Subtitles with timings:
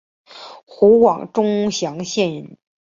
[0.65, 2.57] 湖广钟祥县人。